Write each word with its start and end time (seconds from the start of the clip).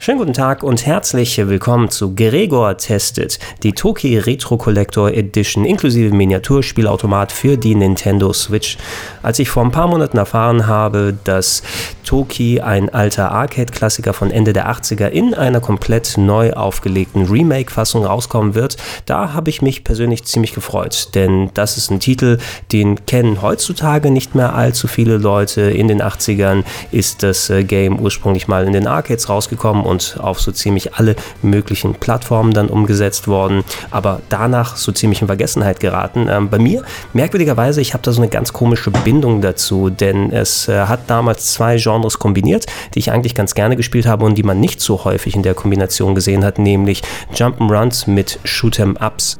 Schönen 0.00 0.18
guten 0.18 0.32
Tag 0.32 0.62
und 0.62 0.86
herzlich 0.86 1.36
willkommen 1.38 1.90
zu 1.90 2.14
Gregor 2.14 2.76
Testet, 2.76 3.40
die 3.64 3.72
Toki 3.72 4.16
Retro 4.16 4.56
Collector 4.56 5.10
Edition 5.10 5.64
inklusive 5.64 6.14
Miniaturspielautomat 6.14 7.32
für 7.32 7.56
die 7.56 7.74
Nintendo 7.74 8.32
Switch. 8.32 8.78
Als 9.24 9.40
ich 9.40 9.50
vor 9.50 9.64
ein 9.64 9.72
paar 9.72 9.88
Monaten 9.88 10.16
erfahren 10.16 10.68
habe, 10.68 11.18
dass 11.24 11.64
Toki, 12.04 12.60
ein 12.60 12.88
alter 12.88 13.32
Arcade-Klassiker 13.32 14.14
von 14.14 14.30
Ende 14.30 14.52
der 14.52 14.70
80er, 14.70 15.08
in 15.08 15.34
einer 15.34 15.60
komplett 15.60 16.16
neu 16.16 16.52
aufgelegten 16.52 17.26
Remake-Fassung 17.26 18.06
rauskommen 18.06 18.54
wird, 18.54 18.76
da 19.04 19.34
habe 19.34 19.50
ich 19.50 19.62
mich 19.62 19.82
persönlich 19.82 20.24
ziemlich 20.24 20.54
gefreut, 20.54 21.08
denn 21.16 21.50
das 21.54 21.76
ist 21.76 21.90
ein 21.90 21.98
Titel, 21.98 22.38
den 22.70 23.04
kennen 23.04 23.42
heutzutage 23.42 24.12
nicht 24.12 24.36
mehr 24.36 24.54
allzu 24.54 24.86
viele 24.86 25.18
Leute. 25.18 25.62
In 25.62 25.88
den 25.88 26.00
80ern 26.00 26.62
ist 26.92 27.24
das 27.24 27.50
äh, 27.50 27.64
Game 27.64 27.98
ursprünglich 27.98 28.46
mal 28.46 28.64
in 28.64 28.72
den 28.72 28.86
Arcades 28.86 29.28
rausgekommen 29.28 29.87
und 29.88 30.18
auf 30.20 30.40
so 30.40 30.52
ziemlich 30.52 30.94
alle 30.94 31.16
möglichen 31.42 31.94
Plattformen 31.94 32.52
dann 32.52 32.68
umgesetzt 32.68 33.28
worden, 33.28 33.64
aber 33.90 34.20
danach 34.28 34.76
so 34.76 34.92
ziemlich 34.92 35.20
in 35.20 35.26
Vergessenheit 35.26 35.80
geraten. 35.80 36.28
Ähm, 36.30 36.48
bei 36.48 36.58
mir, 36.58 36.82
merkwürdigerweise, 37.12 37.80
ich 37.80 37.94
habe 37.94 38.02
da 38.02 38.12
so 38.12 38.20
eine 38.20 38.30
ganz 38.30 38.52
komische 38.52 38.90
Bindung 38.90 39.40
dazu, 39.40 39.90
denn 39.90 40.30
es 40.30 40.68
äh, 40.68 40.82
hat 40.82 41.00
damals 41.08 41.52
zwei 41.52 41.76
Genres 41.76 42.18
kombiniert, 42.18 42.66
die 42.94 43.00
ich 43.00 43.10
eigentlich 43.10 43.34
ganz 43.34 43.54
gerne 43.54 43.76
gespielt 43.76 44.06
habe 44.06 44.24
und 44.24 44.36
die 44.36 44.42
man 44.42 44.60
nicht 44.60 44.80
so 44.80 45.04
häufig 45.04 45.34
in 45.34 45.42
der 45.42 45.54
Kombination 45.54 46.14
gesehen 46.14 46.44
hat, 46.44 46.58
nämlich 46.58 47.02
Jump'n'Runs 47.34 48.08
mit 48.08 48.38
Shoot'em-Ups. 48.44 49.38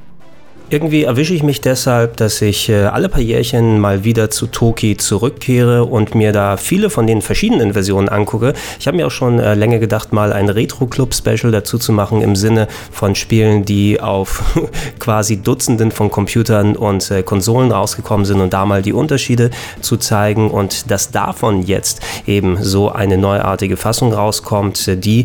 Irgendwie 0.71 1.05
erwische 1.05 1.33
ich 1.33 1.43
mich 1.43 1.63
deshalb, 1.63 2.19
dass 2.19 2.43
ich 2.43 2.69
äh, 2.69 2.85
alle 2.85 3.09
paar 3.09 3.23
Jährchen 3.23 3.81
mal 3.81 4.05
wieder 4.05 4.29
zu 4.29 4.47
Toki 4.47 4.99
zurückkehre 4.99 5.87
und 5.87 6.15
mir 6.15 6.31
da 6.31 6.59
viele 6.59 6.91
von 6.91 7.07
den 7.07 7.23
verschiedenen 7.23 7.73
Versionen 7.73 8.11
angucke. 8.11 8.53
Ich 8.79 8.87
habe 8.87 8.99
mir 8.99 9.07
auch 9.07 9.11
schon 9.11 9.39
äh, 9.39 9.55
länger 9.55 9.79
gedacht, 9.79 10.13
mal 10.13 10.31
ein 10.31 10.51
Retro-Club-Special 10.51 11.51
dazu 11.53 11.79
zu 11.79 11.93
machen 11.93 12.21
im 12.21 12.37
Sinne 12.37 12.69
von 12.93 13.15
Spielen, 13.15 13.65
die 13.65 13.99
auf 13.99 14.43
quasi 14.99 15.39
Dutzenden 15.39 15.91
von 15.91 16.11
Computern 16.11 16.77
und 16.77 17.11
äh, 17.11 17.23
Konsolen 17.23 17.73
rausgekommen 17.73 18.27
sind 18.27 18.43
und 18.43 18.53
da 18.53 18.67
mal 18.67 18.83
die 18.83 18.93
Unterschiede 18.93 19.49
zu 19.81 19.97
zeigen 19.97 20.51
und 20.51 20.91
dass 20.91 21.11
davon 21.11 21.63
jetzt 21.63 22.03
eben 22.27 22.63
so 22.63 22.93
eine 22.93 23.17
neuartige 23.17 23.79
Fassung 23.79 24.13
rauskommt, 24.13 25.05
die 25.05 25.25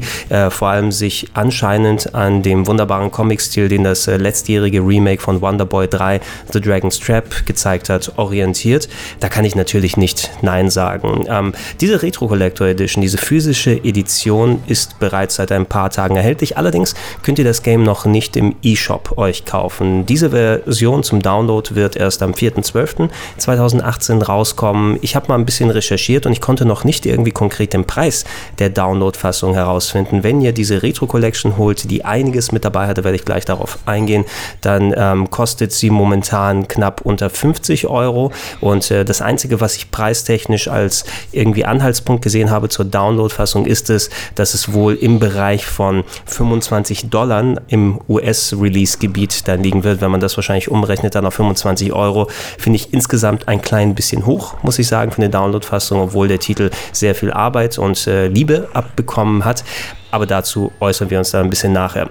vor 0.49 0.69
allem 0.69 0.91
sich 0.91 1.27
anscheinend 1.33 2.15
an 2.15 2.41
dem 2.43 2.65
wunderbaren 2.65 3.11
Comic-Stil, 3.11 3.67
den 3.67 3.83
das 3.83 4.07
äh, 4.07 4.17
letztjährige 4.17 4.79
Remake 4.79 5.21
von 5.21 5.32
von 5.33 5.41
Wonderboy 5.41 5.87
3 5.87 6.19
The 6.51 6.61
Dragon's 6.61 6.99
Trap 6.99 7.45
gezeigt 7.45 7.89
hat, 7.89 8.13
orientiert. 8.17 8.87
Da 9.19 9.29
kann 9.29 9.45
ich 9.45 9.55
natürlich 9.55 9.97
nicht 9.97 10.31
Nein 10.41 10.69
sagen. 10.69 11.25
Ähm, 11.27 11.53
diese 11.81 12.01
Retro 12.01 12.27
Collector 12.27 12.67
Edition, 12.67 13.01
diese 13.01 13.17
physische 13.17 13.71
Edition 13.71 14.63
ist 14.67 14.99
bereits 14.99 15.35
seit 15.35 15.51
ein 15.51 15.65
paar 15.65 15.89
Tagen 15.89 16.15
erhältlich. 16.15 16.57
Allerdings 16.57 16.93
könnt 17.23 17.39
ihr 17.39 17.45
das 17.45 17.63
Game 17.63 17.83
noch 17.83 18.05
nicht 18.05 18.35
im 18.35 18.55
eShop 18.63 19.17
euch 19.17 19.45
kaufen. 19.45 20.05
Diese 20.05 20.29
Version 20.31 21.03
zum 21.03 21.21
Download 21.21 21.75
wird 21.75 21.95
erst 21.95 22.21
am 22.21 22.31
4.12.2018 22.31 24.23
rauskommen. 24.23 24.97
Ich 25.01 25.15
habe 25.15 25.27
mal 25.29 25.35
ein 25.35 25.45
bisschen 25.45 25.69
recherchiert 25.69 26.25
und 26.25 26.31
ich 26.31 26.41
konnte 26.41 26.65
noch 26.65 26.83
nicht 26.83 27.05
irgendwie 27.05 27.31
konkret 27.31 27.73
den 27.73 27.85
Preis 27.85 28.25
der 28.59 28.69
Download-Fassung 28.69 29.53
herausfinden. 29.53 30.23
Wenn 30.23 30.41
ihr 30.41 30.51
diese 30.51 30.83
Retro 30.83 31.07
Collection 31.07 31.57
holt, 31.57 31.89
die 31.89 32.05
einiges 32.05 32.51
mit 32.51 32.65
dabei 32.65 32.87
hatte, 32.87 33.03
werde 33.03 33.15
ich 33.15 33.25
gleich 33.25 33.45
darauf 33.45 33.79
eingehen, 33.85 34.25
dann 34.61 34.93
ähm, 34.95 35.22
kostet 35.29 35.71
sie 35.71 35.89
momentan 35.89 36.67
knapp 36.67 37.01
unter 37.01 37.29
50 37.29 37.87
Euro. 37.87 38.31
Und 38.61 38.89
äh, 38.91 39.05
das 39.05 39.21
Einzige, 39.21 39.61
was 39.61 39.75
ich 39.75 39.91
preistechnisch 39.91 40.67
als 40.67 41.05
irgendwie 41.31 41.65
Anhaltspunkt 41.65 42.23
gesehen 42.23 42.51
habe 42.51 42.69
zur 42.69 42.85
Download-Fassung, 42.85 43.65
ist 43.65 43.89
es, 43.89 44.09
dass 44.35 44.53
es 44.53 44.73
wohl 44.73 44.95
im 44.95 45.19
Bereich 45.19 45.65
von 45.65 46.03
25 46.25 47.09
Dollar 47.09 47.33
im 47.67 47.99
US-Release-Gebiet 48.07 49.47
dann 49.47 49.63
liegen 49.63 49.83
wird. 49.83 50.01
Wenn 50.01 50.11
man 50.11 50.19
das 50.19 50.37
wahrscheinlich 50.37 50.69
umrechnet, 50.69 51.15
dann 51.15 51.25
auf 51.25 51.33
25 51.33 51.93
Euro, 51.93 52.27
finde 52.57 52.77
ich 52.77 52.93
insgesamt 52.93 53.47
ein 53.47 53.61
klein 53.61 53.95
bisschen 53.95 54.25
hoch, 54.25 54.55
muss 54.61 54.79
ich 54.79 54.87
sagen, 54.87 55.11
für 55.11 55.21
eine 55.21 55.29
Download-Fassung, 55.29 55.99
obwohl 55.99 56.27
der 56.27 56.39
Titel 56.39 56.69
sehr 56.91 57.15
viel 57.15 57.31
Arbeit 57.31 57.77
und 57.77 58.07
äh, 58.07 58.27
Liebe 58.27 58.69
abbekommen 58.73 59.45
hat. 59.45 59.63
Aber 60.11 60.25
dazu 60.25 60.71
äußern 60.79 61.09
wir 61.09 61.17
uns 61.19 61.31
dann 61.31 61.45
ein 61.45 61.49
bisschen 61.49 61.73
nachher. 61.73 62.09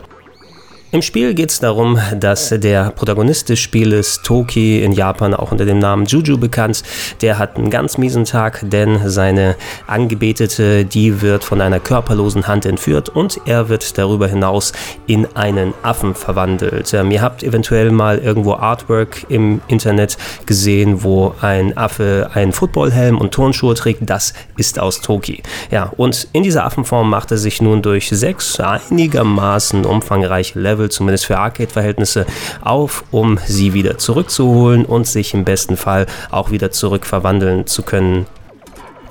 Im 0.95 1.01
Spiel 1.01 1.33
geht 1.33 1.49
es 1.49 1.59
darum, 1.59 1.99
dass 2.21 2.51
der 2.51 2.91
Protagonist 2.91 3.49
des 3.49 3.59
Spieles, 3.59 4.21
Toki, 4.23 4.85
in 4.85 4.93
Japan 4.93 5.33
auch 5.33 5.51
unter 5.51 5.65
dem 5.65 5.79
Namen 5.79 6.05
Juju 6.05 6.37
bekannt, 6.37 6.83
der 7.23 7.39
hat 7.39 7.57
einen 7.57 7.71
ganz 7.71 7.97
miesen 7.97 8.27
Tag, 8.27 8.61
denn 8.63 9.01
seine 9.09 9.57
Angebetete, 9.87 10.85
die 10.85 11.23
wird 11.23 11.45
von 11.45 11.63
einer 11.63 11.81
körperlosen 11.81 12.47
Hand 12.47 12.67
entführt 12.67 13.09
und 13.09 13.41
er 13.47 13.71
wird 13.71 13.97
darüber 13.97 14.29
hinaus 14.29 14.75
in 15.07 15.27
einen 15.35 15.73
Affen 15.83 16.15
verwandelt. 16.15 16.93
Ähm, 16.93 17.11
ihr 17.11 17.23
habt 17.23 17.43
eventuell 17.43 17.91
mal 17.91 18.19
irgendwo 18.19 18.53
Artwork 18.53 19.25
im 19.31 19.63
Internet 19.69 20.19
gesehen, 20.45 21.03
wo 21.03 21.35
ein 21.41 21.75
Affe 21.75 22.29
einen 22.35 22.53
Footballhelm 22.53 23.17
und 23.17 23.33
Turnschuhe 23.33 23.75
trägt. 23.77 24.11
Das 24.11 24.35
ist 24.59 24.79
aus 24.79 25.01
Toki. 25.01 25.43
Ja, 25.71 25.91
und 25.97 26.29
in 26.35 26.43
dieser 26.43 26.67
Affenform 26.67 27.09
macht 27.09 27.31
er 27.31 27.39
sich 27.39 27.63
nun 27.63 27.81
durch 27.81 28.11
sechs 28.11 28.61
einigermaßen 28.61 29.87
umfangreiche 29.87 30.61
Level 30.61 30.82
Level, 30.83 30.91
zumindest 30.91 31.27
für 31.27 31.39
Arcade-Verhältnisse, 31.39 32.27
auf, 32.61 33.05
um 33.11 33.39
sie 33.47 33.73
wieder 33.73 33.99
zurückzuholen 33.99 34.85
und 34.85 35.07
sich 35.07 35.35
im 35.35 35.45
besten 35.45 35.77
Fall 35.77 36.07
auch 36.31 36.51
wieder 36.51 36.71
zurückverwandeln 36.71 37.67
zu 37.67 37.83
können 37.83 38.27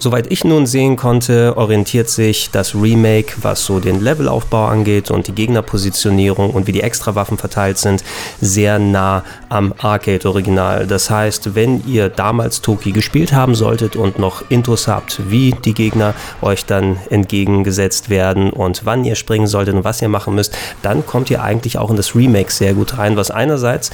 Soweit 0.03 0.31
ich 0.31 0.43
nun 0.43 0.65
sehen 0.65 0.95
konnte, 0.95 1.55
orientiert 1.57 2.09
sich 2.09 2.49
das 2.51 2.73
Remake, 2.73 3.35
was 3.43 3.63
so 3.63 3.79
den 3.79 4.01
Levelaufbau 4.01 4.65
angeht 4.65 5.11
und 5.11 5.27
die 5.27 5.31
Gegnerpositionierung 5.31 6.49
und 6.49 6.65
wie 6.65 6.71
die 6.71 6.81
Extrawaffen 6.81 7.37
verteilt 7.37 7.77
sind, 7.77 8.03
sehr 8.41 8.79
nah 8.79 9.23
am 9.49 9.75
Arcade-Original. 9.77 10.87
Das 10.87 11.11
heißt, 11.11 11.53
wenn 11.53 11.85
ihr 11.85 12.09
damals 12.09 12.61
Toki 12.61 12.93
gespielt 12.93 13.31
haben 13.31 13.53
solltet 13.53 13.95
und 13.95 14.17
noch 14.17 14.43
Intos 14.49 14.87
habt, 14.87 15.21
wie 15.29 15.51
die 15.51 15.75
Gegner 15.75 16.15
euch 16.41 16.65
dann 16.65 16.97
entgegengesetzt 17.11 18.09
werden 18.09 18.49
und 18.49 18.81
wann 18.85 19.05
ihr 19.05 19.13
springen 19.13 19.45
solltet 19.45 19.75
und 19.75 19.83
was 19.83 20.01
ihr 20.01 20.09
machen 20.09 20.33
müsst, 20.33 20.57
dann 20.81 21.05
kommt 21.05 21.29
ihr 21.29 21.43
eigentlich 21.43 21.77
auch 21.77 21.91
in 21.91 21.97
das 21.97 22.15
Remake 22.15 22.51
sehr 22.51 22.73
gut 22.73 22.97
rein, 22.97 23.17
was 23.17 23.29
einerseits 23.29 23.91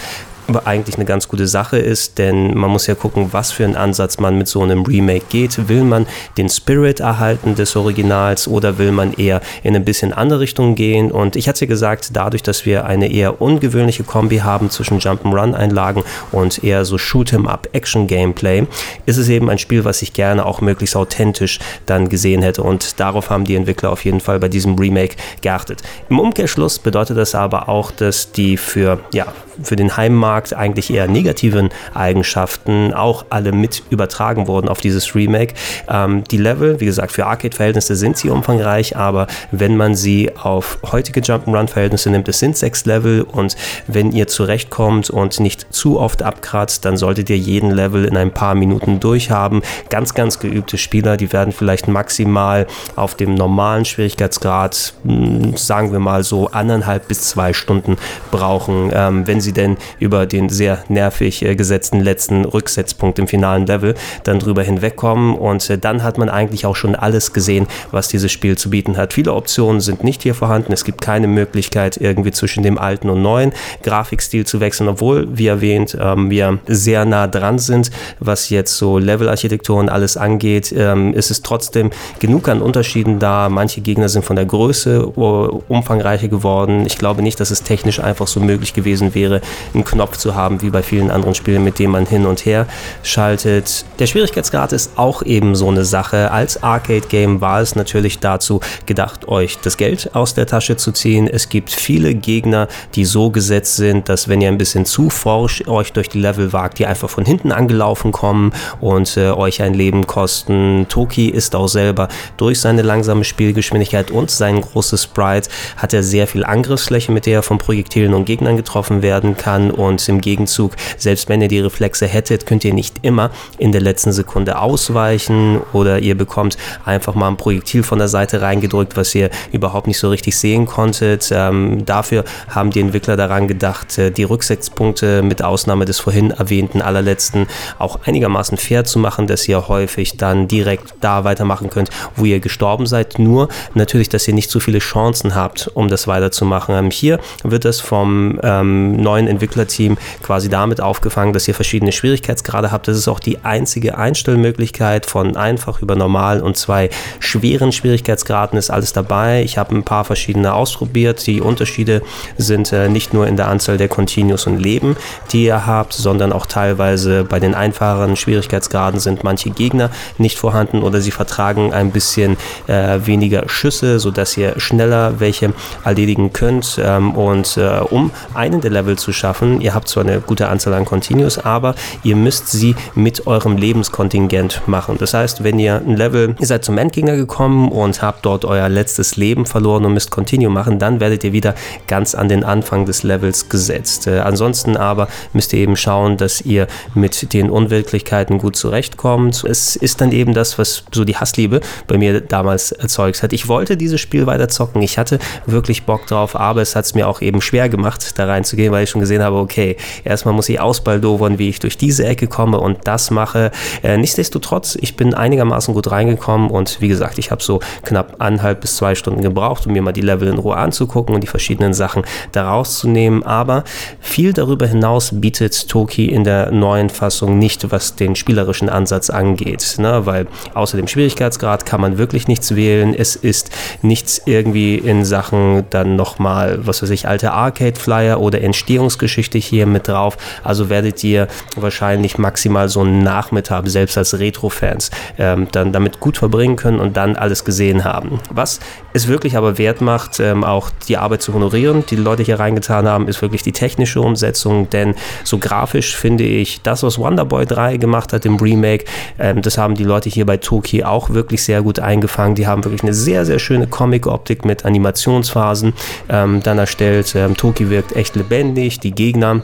eigentlich 0.66 0.96
eine 0.96 1.06
ganz 1.06 1.28
gute 1.28 1.47
Sache 1.47 1.78
ist, 1.78 2.18
denn 2.18 2.56
man 2.56 2.69
muss 2.69 2.88
ja 2.88 2.96
gucken, 2.96 3.30
was 3.31 3.52
für 3.52 3.63
einen 3.63 3.75
Ansatz 3.75 4.19
man 4.19 4.38
mit 4.38 4.47
so 4.47 4.62
einem 4.62 4.84
Remake 4.84 5.25
geht. 5.30 5.68
Will 5.68 5.84
man 5.84 6.06
den 6.38 6.50
Spirit 6.50 7.00
erhalten 7.00 7.56
des 7.56 7.75
Originals 7.75 8.47
oder 8.47 8.78
will 8.78 8.91
man 8.91 9.13
eher 9.13 9.41
in 9.63 9.75
ein 9.75 9.86
bisschen 9.86 10.13
andere 10.13 10.40
Richtung 10.40 10.75
gehen? 10.75 11.12
Und 11.12 11.36
ich 11.36 11.47
hatte 11.50 11.66
ja 11.66 11.68
gesagt, 11.68 12.12
dadurch, 12.13 12.44
dass 12.44 12.66
wir 12.66 12.86
eine 12.86 13.12
eher 13.12 13.41
ungewöhnliche 13.41 14.03
Kombi 14.03 14.38
haben 14.38 14.69
zwischen 14.69 15.00
Jump'n'Run-Einlagen 15.00 16.03
und 16.31 16.63
eher 16.63 16.86
so 16.86 16.96
Shoot'em-up-Action-Gameplay, 16.96 18.68
ist 19.06 19.18
es 19.18 19.30
eben 19.30 19.50
ein 19.50 19.57
Spiel, 19.57 19.84
was 19.86 20.02
ich 20.02 20.13
gerne 20.13 20.46
auch 20.46 20.62
möglichst 20.62 20.96
authentisch 20.96 21.59
dann 21.86 22.09
gesehen 22.09 22.41
hätte. 22.41 22.63
Und 22.63 23.00
darauf 23.00 23.30
haben 23.30 23.44
die 23.44 23.56
Entwickler 23.56 23.91
auf 23.91 24.06
jeden 24.06 24.22
Fall 24.22 24.40
bei 24.40 24.47
diesem 24.47 24.75
Remake 24.75 25.16
geachtet. 25.41 25.81
Im 26.09 26.19
Umkehrschluss 26.19 26.80
bedeutet 26.80 27.18
das 27.18 27.36
aber 27.36 27.68
auch, 27.68 27.91
dass 27.91 28.31
die 28.31 28.57
für, 28.57 29.00
ja, 29.13 29.28
für 29.62 29.75
den 29.75 29.97
Heimmarkt 29.97 30.37
Markt 30.38 30.53
eigentlich 30.53 30.94
eher 30.94 31.08
negativen 31.08 31.70
Eigenschaften 31.96 32.94
auch 32.94 33.25
alle 33.31 33.52
mit 33.52 33.81
übertragen 33.90 34.45
wurden 34.45 34.69
auf 34.69 34.81
dieses 34.81 35.16
Remake. 35.16 35.56
Ähm, 35.89 36.24
die 36.25 36.38
Level, 36.38 36.80
wie 36.80 36.86
gesagt, 36.86 37.12
für 37.12 37.25
Arcade-Verhältnisse 37.25 37.95
sind 37.95 38.18
sie 38.18 38.30
umfangreich, 38.30 38.95
aber 38.95 39.25
wenn 39.50 39.75
man 39.75 39.95
sie 39.95 40.30
auf 40.36 40.78
heutige 40.92 41.22
Jump'n'Run-Verhältnisse 41.22 42.12
nimmt, 42.12 42.28
es 42.28 42.38
sind 42.38 42.56
sechs 42.56 42.86
Level 42.86 43.24
und 43.24 43.56
wenn 43.88 44.12
ihr 44.12 44.28
zurechtkommt 44.28 45.10
und 45.10 45.39
nicht 45.39 45.74
zu 45.74 46.00
oft 46.00 46.22
abkratzt, 46.22 46.86
dann 46.86 46.98
solltet 46.98 47.31
ihr 47.31 47.38
jeden 47.38 47.72
Level 47.72 48.06
in 48.06 48.16
ein 48.16 48.31
paar 48.31 48.54
Minuten 48.54 49.00
durchhaben. 49.00 49.63
Ganz, 49.90 50.13
ganz 50.13 50.38
geübte 50.38 50.78
Spieler, 50.78 51.18
die 51.18 51.33
werden 51.33 51.51
vielleicht 51.51 51.88
maximal 51.88 52.68
auf 52.95 53.16
dem 53.16 53.33
normalen 53.33 53.86
Schwierigkeitsgrad, 53.86 54.94
hm, 55.04 55.57
sagen 55.57 55.92
wir 55.92 56.00
mal 56.00 56.24
so, 56.24 56.51
anderthalb 56.51 57.07
bis 57.07 57.24
zwei 57.24 57.54
Stunden 57.54 57.98
brauchen, 58.30 58.92
ähm, 58.94 59.25
wenn 59.25 59.42
sie 59.42 59.54
denn 59.54 59.78
über 60.00 60.26
den 60.27 60.50
sehr 60.50 60.83
nervig 60.89 61.44
äh, 61.44 61.56
gesetzten 61.56 62.01
letzten 62.01 62.45
Rücksetzpunkt 62.45 63.19
im 63.19 63.27
finalen 63.27 63.65
Level 63.65 63.95
dann 64.24 64.39
drüber 64.39 64.63
hinwegkommen 64.63 65.35
und 65.35 65.69
äh, 65.69 65.77
dann 65.77 66.03
hat 66.03 66.18
man 66.18 66.29
eigentlich 66.29 66.65
auch 66.65 66.75
schon 66.75 66.95
alles 66.95 67.33
gesehen, 67.33 67.68
was 67.91 68.07
dieses 68.07 68.31
Spiel 68.31 68.57
zu 68.57 68.69
bieten 68.69 68.97
hat. 68.97 69.13
Viele 69.13 69.33
Optionen 69.33 69.81
sind 69.81 70.03
nicht 70.03 70.24
hier 70.24 70.35
vorhanden. 70.35 70.74
Es 70.74 70.83
gibt 70.83 71.01
keine 71.01 71.27
Möglichkeit, 71.27 71.97
irgendwie 71.97 72.31
zwischen 72.31 72.63
dem 72.63 72.77
alten 72.77 73.09
und 73.09 73.21
neuen 73.21 73.53
Grafikstil 73.83 74.45
zu 74.45 74.59
wechseln, 74.59 74.89
obwohl, 74.89 75.27
wie 75.38 75.47
erwähnt, 75.47 75.97
ähm, 76.00 76.30
wir 76.30 76.59
sehr 76.68 77.06
nah 77.06 77.27
dran 77.27 77.59
sind, 77.59 77.91
was 78.19 78.50
jetzt 78.50 78.77
so 78.77 78.97
Levelarchitektur 78.97 79.77
und 79.77 79.89
alles 79.89 80.18
angeht. 80.18 80.73
Ähm, 80.75 81.13
ist 81.13 81.31
es 81.31 81.41
trotzdem 81.41 81.91
genug 82.19 82.47
an 82.50 82.62
Unterschieden 82.62 83.19
da. 83.19 83.50
Manche 83.50 83.81
Gegner 83.81 84.09
sind 84.09 84.25
von 84.25 84.35
der 84.35 84.45
Größe 84.45 85.18
uh, 85.18 85.62
umfangreicher 85.68 86.27
geworden. 86.27 86.85
Ich 86.85 86.97
glaube 86.97 87.21
nicht, 87.21 87.39
dass 87.39 87.51
es 87.51 87.63
technisch 87.63 88.00
einfach 88.00 88.27
so 88.27 88.39
möglich 88.39 88.73
gewesen 88.73 89.15
wäre, 89.15 89.41
einen 89.73 89.83
Knopf 89.83 90.17
zu 90.18 90.36
haben, 90.36 90.62
wie 90.62 90.69
bei 90.69 90.84
vielen 90.84 91.12
anderen 91.12 91.36
Spielen, 91.36 91.64
mit 91.64 91.80
dem 91.80 91.92
man 91.92 92.06
hin 92.06 92.25
und 92.25 92.46
her 92.46 92.68
schaltet. 93.04 93.86
Der 94.00 94.08
Schwierigkeitsgrad 94.08 94.74
ist 94.74 94.98
auch 94.98 95.24
eben 95.24 95.56
so 95.56 95.69
eine 95.69 95.86
Sache. 95.86 96.31
Als 96.31 96.62
Arcade-Game 96.64 97.42
war 97.42 97.62
es 97.62 97.75
natürlich 97.75 98.19
dazu 98.19 98.60
gedacht, 98.86 99.28
euch 99.28 99.58
das 99.60 99.78
Geld 99.78 100.16
aus 100.16 100.34
der 100.34 100.48
Tasche 100.48 100.78
zu 100.78 100.92
ziehen. 100.92 101.28
Es 101.28 101.50
gibt 101.50 101.72
viele 101.72 102.16
Gegner, 102.16 102.68
die 102.96 103.06
so 103.06 103.30
gesetzt 103.30 103.75
sind, 103.75 104.10
dass 104.10 104.28
wenn 104.28 104.42
ihr 104.42 104.48
ein 104.48 104.58
bisschen 104.58 104.86
zu 104.86 105.10
forsch 105.10 105.68
euch 105.68 105.94
durch 105.94 106.10
die 106.10 106.19
Level 106.19 106.54
wagt, 106.54 106.80
die 106.80 106.86
einfach 106.86 107.10
von 107.10 107.25
hinten 107.25 107.52
angelaufen 107.52 108.12
kommen 108.12 108.54
und 108.80 109.18
äh, 109.18 109.31
euch 109.31 109.62
ein 109.62 109.74
Leben 109.74 110.08
kosten. 110.08 110.86
Toki 110.90 111.30
ist 111.30 111.56
auch 111.56 111.68
selber 111.68 112.08
durch 112.38 112.60
seine 112.60 112.81
langsame 112.81 113.24
Spielgeschwindigkeit 113.24 114.12
und 114.12 114.31
sein 114.31 114.62
großes 114.62 115.04
Sprite 115.04 115.50
hat 115.78 115.94
er 115.94 116.04
sehr 116.04 116.28
viel 116.28 116.44
Angriffsfläche, 116.44 117.12
mit 117.12 117.25
der 117.25 117.36
er 117.36 117.44
von 117.44 117.58
Projektilen 117.58 118.14
und 118.14 118.25
Gegnern 118.25 118.58
getroffen 118.58 119.02
werden 119.02 119.38
kann 119.38 119.72
und 119.72 120.06
im 120.09 120.21
Gegenzug, 120.21 120.74
selbst 120.98 121.30
wenn 121.30 121.42
ihr 121.42 121.48
die 121.48 121.59
Reflexe 121.59 122.07
hättet, 122.07 122.45
könnt 122.45 122.63
ihr 122.65 122.74
nicht 122.74 122.95
immer 123.01 123.31
in 123.57 123.71
der 123.71 123.81
letzten 123.81 124.12
Sekunde 124.12 124.59
ausweichen 124.59 125.62
oder 125.74 126.00
ihr 126.00 126.18
bekommt 126.18 126.57
einfach 126.86 127.15
mal 127.15 127.27
ein 127.27 127.38
Projektil 127.38 127.83
von 127.83 128.00
der 128.00 128.07
Seite 128.07 128.42
reingedrückt, 128.42 128.98
was 128.98 129.13
ihr 129.15 129.30
überhaupt 129.51 129.88
nicht 129.88 130.00
so 130.00 130.09
richtig 130.09 130.38
sehen 130.38 130.65
konntet. 130.65 131.30
Ähm, 131.31 131.86
dafür 131.86 132.24
haben 132.50 132.71
die 132.71 132.80
Entwickler 132.80 133.18
daran 133.18 133.48
gedacht, 133.48 133.98
äh, 133.98 134.12
die 134.12 134.24
Rücksetzpunkte 134.24 135.21
mit 135.21 135.44
Ausnahme 135.44 135.86
des 135.86 136.00
vorhin 136.00 136.31
erwähnten 136.31 136.81
allerletzten 136.81 137.48
auch 137.80 138.00
einigermaßen 138.06 138.57
fair 138.57 138.83
zu 138.83 139.00
machen, 139.00 139.27
dass 139.27 139.48
ihr 139.48 139.68
häufig 139.68 140.18
dann 140.18 140.48
direkt 140.48 140.95
da 141.01 141.24
weitermachen 141.24 141.69
könnt, 141.69 141.89
wo 142.15 142.25
ihr 142.25 142.39
gestorben 142.39 142.86
seid. 142.86 143.19
Nur 143.19 143.50
natürlich, 143.74 144.09
dass 144.09 144.27
ihr 144.27 144.33
nicht 144.33 144.50
so 144.50 144.59
viele 144.59 144.80
Chancen 144.80 145.36
habt, 145.36 145.69
um 145.74 145.88
das 145.89 146.07
weiterzumachen. 146.07 146.75
Ähm, 146.75 146.92
hier 146.92 147.19
wird 147.44 147.65
es 147.65 147.80
vom 147.80 148.39
ähm, 148.44 148.95
neuen 148.95 149.27
Entwicklerteam 149.27 149.96
quasi 150.23 150.49
damit 150.49 150.81
aufgefangen, 150.81 151.33
dass 151.33 151.47
ihr 151.47 151.53
verschiedene 151.53 151.91
Schwierigkeitsgrade 151.91 152.71
habt. 152.71 152.88
Das 152.88 152.97
ist 152.97 153.07
auch 153.07 153.19
die 153.19 153.44
einzige 153.44 153.97
Einstellmöglichkeit 153.97 155.05
von 155.05 155.35
einfach 155.38 155.81
über 155.81 155.95
normal 155.95 156.41
und 156.41 156.57
zwei 156.57 156.89
schweren 157.19 157.71
Schwierigkeitsgraden 157.71 158.57
ist 158.57 158.69
alles 158.69 158.94
dabei. 158.94 159.44
Ich 159.44 159.57
habe 159.57 159.75
ein 159.75 159.83
paar 159.83 160.05
verschiedene 160.05 160.53
ausprobiert. 160.53 161.25
Die 161.27 161.41
Unterschiede 161.41 162.01
sind 162.38 162.73
äh, 162.73 162.89
nicht 162.89 163.13
nur 163.13 163.27
in 163.27 163.38
der 163.38 163.47
Anzahl 163.47 163.77
der 163.77 163.88
Continues 163.88 164.47
und 164.47 164.57
Leben, 164.57 164.95
die 165.31 165.45
ihr 165.45 165.65
habt, 165.65 165.94
sondern 165.94 166.31
auch 166.31 166.45
teilweise 166.45 167.23
bei 167.23 167.39
den 167.39 167.53
einfacheren 167.53 168.15
Schwierigkeitsgraden 168.15 168.99
sind 168.99 169.23
manche 169.23 169.49
Gegner 169.49 169.89
nicht 170.17 170.38
vorhanden 170.38 170.83
oder 170.83 171.01
sie 171.01 171.11
vertragen 171.11 171.73
ein 171.73 171.91
bisschen 171.91 172.38
äh, 172.67 172.99
weniger 173.05 173.47
Schüsse, 173.47 173.99
sodass 173.99 174.35
ihr 174.38 174.59
schneller 174.59 175.19
welche 175.19 175.53
erledigen 175.83 176.33
könnt. 176.33 176.79
Ähm, 176.83 177.15
und 177.15 177.57
äh, 177.57 177.79
um 177.89 178.11
einen 178.33 178.61
der 178.61 178.71
Level 178.71 178.97
zu 178.97 179.13
schaffen, 179.13 179.61
ihr 179.61 179.73
habt 179.73 179.76
zwar 179.85 180.03
eine 180.03 180.19
gute 180.19 180.50
Anzahl 180.50 180.74
an 180.74 180.85
Continues, 180.85 181.38
aber 181.38 181.75
ihr 182.03 182.15
müsst 182.15 182.50
sie 182.50 182.75
mit 182.95 183.27
eurem 183.27 183.57
Lebenskontingent 183.57 184.62
machen. 184.68 184.97
Das 185.00 185.13
heißt, 185.13 185.44
wenn 185.44 185.59
ihr 185.59 185.75
ein 185.75 185.95
Level, 185.95 186.35
ihr 186.39 186.47
seid 186.47 186.63
zum 186.63 186.77
Endgegner 186.77 187.15
gekommen 187.15 187.71
und 187.71 188.01
habt 188.01 188.25
dort 188.25 188.45
euer 188.45 188.69
letztes 188.69 189.15
Leben 189.18 189.45
verloren 189.45 189.85
und 189.85 189.94
müsst 189.94 190.12
Continue 190.12 190.50
machen, 190.50 190.79
dann 190.79 191.00
werdet 191.00 191.24
ihr 191.24 191.33
wieder 191.33 191.56
ganz 191.88 192.15
an 192.15 192.29
den 192.29 192.44
Anfang 192.44 192.85
des 192.85 193.03
Levels 193.03 193.50
gesetzt. 193.50 194.07
Äh, 194.07 194.19
ansonsten 194.19 194.77
aber 194.77 195.07
müsst 195.33 195.53
ihr 195.53 195.59
eben 195.59 195.75
schauen, 195.75 196.18
dass 196.18 196.41
ihr 196.41 196.68
mit 196.94 197.33
den 197.33 197.50
Unwirklichkeiten 197.50 198.38
gut 198.38 198.56
zurechtkommt. 198.56 199.44
Es 199.44 199.75
ist 199.75 200.01
dann 200.01 200.12
eben 200.12 200.33
das, 200.33 200.57
was 200.57 200.83
so 200.91 201.03
die 201.03 201.18
Hassliebe 201.18 201.62
bei 201.88 201.97
mir 201.97 202.21
damals 202.21 202.71
erzeugt 202.71 203.23
hat. 203.23 203.33
Ich 203.33 203.47
wollte 203.47 203.77
dieses 203.77 204.01
Spiel 204.01 204.25
weiter 204.25 204.50
zocken. 204.50 204.81
Ich 204.81 204.97
hatte 204.97 205.19
wirklich 205.45 205.83
Bock 205.83 206.07
drauf, 206.07 206.35
aber 206.35 206.62
es 206.62 206.75
hat 206.75 206.85
es 206.85 206.94
mir 206.94 207.07
auch 207.07 207.21
eben 207.21 207.41
schwer 207.41 207.69
gemacht, 207.69 208.18
da 208.18 208.25
reinzugehen, 208.25 208.71
weil 208.71 208.83
ich 208.83 208.89
schon 208.89 209.01
gesehen 209.01 209.23
habe, 209.23 209.38
okay, 209.68 209.78
erstmal 210.04 210.34
muss 210.34 210.50
ich 210.50 210.60
ausbaldowern, 210.60 211.40
wie 211.40 211.50
ich 211.50 211.60
durch 211.60 211.78
diese 211.78 212.06
Ecke 212.06 212.28
komme 212.28 212.60
und 212.60 212.80
das 212.86 213.12
mache. 213.12 213.52
Äh, 213.84 213.98
nichtsdestotrotz, 213.98 214.78
ich 214.80 214.96
bin 214.96 215.14
einigermaßen 215.14 215.74
gut 215.74 215.92
reingekommen 215.92 216.50
und 216.50 216.81
wie 216.81 216.88
gesagt, 216.88 217.18
ich 217.18 217.31
habe 217.31 217.44
so 217.44 217.60
knapp 217.84 218.16
anderthalb 218.19 218.62
bis 218.62 218.78
zwei 218.78 218.96
Stunden 218.96 219.22
gebraucht, 219.22 219.68
um 219.68 219.74
mir 219.74 219.81
mal 219.81 219.92
die 219.92 220.02
Level 220.02 220.28
in 220.28 220.38
Ruhe 220.38 220.56
anzugucken 220.56 221.16
und 221.16 221.22
die 221.22 221.28
verschiedenen 221.28 221.74
Sachen 221.74 222.04
daraus 222.31 222.80
zu 222.80 222.88
nehmen. 222.88 223.24
Aber 223.24 223.64
viel 224.00 224.34
darüber 224.34 224.68
hinaus 224.68 225.12
bietet 225.14 225.68
Toki 225.69 226.06
in 226.06 226.24
der 226.24 226.52
neuen 226.52 226.90
Fassung 226.90 227.40
nicht, 227.40 227.72
was 227.72 227.96
den 227.96 228.16
spielerischen 228.16 228.69
Ansatz 228.69 229.10
angeht, 229.10 229.75
ne? 229.80 230.06
weil 230.06 230.28
außer 230.54 230.78
dem 230.78 230.88
Schwierigkeitsgrad 230.88 231.66
kann 231.66 231.81
man 231.81 231.98
wirklich 231.98 232.28
nichts 232.28 232.56
wählen. 232.56 232.94
Es 232.94 233.16
ist 233.16 233.50
nichts 233.81 234.22
irgendwie 234.25 234.75
in 234.75 235.06
Sachen 235.06 235.66
dann 235.69 235.96
nochmal, 235.96 236.60
was 236.66 236.81
weiß 236.81 236.90
ich, 236.92 237.08
alte 237.08 237.31
Arcade-Flyer 237.31 238.19
oder 238.19 238.42
Entstehungsgeschichte 238.42 239.38
hier 239.38 239.56
mit 239.65 239.88
drauf. 239.88 240.18
Also 240.44 240.69
werdet 240.69 241.04
ihr 241.04 241.27
wahrscheinlich 241.56 242.18
maximal 242.18 242.69
so 242.69 242.81
einen 242.81 243.00
Nachmittag, 243.00 243.68
selbst 243.68 243.98
als 243.98 244.18
Retro-Fans, 244.18 244.92
ähm, 245.18 245.48
dann 245.51 245.74
damit 245.74 246.00
gut 246.00 246.18
verbringen 246.18 246.56
können 246.56 246.80
und 246.80 246.95
dann 246.95 247.15
alles 247.15 247.44
gesehen 247.44 247.83
haben. 247.83 248.19
Was 248.31 248.59
es 248.94 249.07
wirklich 249.07 249.36
aber 249.36 249.57
wert 249.57 249.81
macht, 249.81 250.19
ähm, 250.19 250.44
auch 250.44 250.69
die 250.88 250.98
Arbeit 250.98 251.21
zu 251.21 251.33
honorieren, 251.33 251.83
die 251.89 251.98
die 251.98 252.04
Leute 252.04 252.24
hier 252.24 252.39
reingetan 252.39 252.88
haben, 252.88 253.07
ist 253.07 253.21
wirklich 253.21 253.44
die 253.44 253.51
technische 253.51 254.01
Umsetzung, 254.01 254.69
denn 254.69 254.95
so 255.24 255.38
grafisch 255.38 255.98
finde 255.98 256.24
ich 256.24 256.62
das, 256.62 256.83
was 256.83 256.98
Wonderboy 256.98 257.45
3 257.45 257.77
gemacht 257.77 258.13
hat 258.13 258.25
im 258.25 258.38
Remake, 258.38 258.86
ähm, 259.19 259.42
das 259.42 259.57
haben 259.57 259.75
die 259.75 259.83
Leute 259.83 260.09
hier 260.09 260.25
bei 260.25 260.38
Toki 260.38 260.83
auch 260.83 261.09
wirklich 261.09 261.44
sehr 261.44 261.62
gut 261.62 261.80
eingefangen. 261.80 262.36
Die 262.36 262.48
haben 262.48 262.63
wirklich 262.63 262.83
eine 262.83 262.94
sehr, 262.94 263.25
sehr 263.25 263.39
schöne 263.39 263.68
Comic-Optik 263.68 264.45
mit 264.45 264.65
Animationsphasen 264.65 265.74
ähm, 266.09 266.42
dann 266.44 266.59
erstellt. 266.59 267.13
Ähm, 267.15 267.36
Toki 267.36 267.69
wirkt 267.69 267.95
echt 267.95 268.15
lebendig, 268.15 268.80
die 268.80 268.92
Gegner 268.92 269.42